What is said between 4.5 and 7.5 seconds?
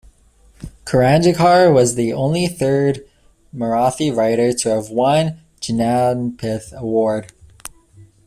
to have won Jnanpith Award.